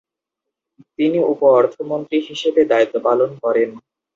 [0.99, 3.69] তিনি উপঅর্থমন্ত্রী হিসেবে দায়িত্ব পালন করেন।